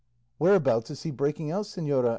[0.39, 2.09] "Whereabouts is he breaking out, señora?"